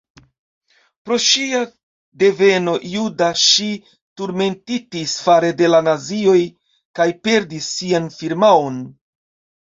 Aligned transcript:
Pro 1.07 1.15
ŝia 1.23 1.57
deveno 2.21 2.71
juda 2.93 3.27
ŝi 3.41 3.67
turmentitis 4.21 5.13
fare 5.25 5.51
de 5.59 5.69
la 5.73 5.81
nazioj 5.89 6.39
kaj 7.01 7.07
perdis 7.29 7.69
sian 7.75 8.09
firmaon. 8.17 8.81